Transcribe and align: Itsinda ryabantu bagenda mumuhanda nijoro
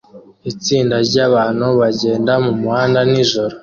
Itsinda 0.51 0.95
ryabantu 1.07 1.65
bagenda 1.79 2.31
mumuhanda 2.45 2.99
nijoro 3.11 3.55